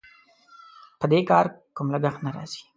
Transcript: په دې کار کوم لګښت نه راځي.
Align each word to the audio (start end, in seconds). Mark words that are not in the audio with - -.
په 0.99 1.05
دې 1.11 1.19
کار 1.29 1.45
کوم 1.75 1.87
لګښت 1.93 2.19
نه 2.25 2.29
راځي. 2.35 2.61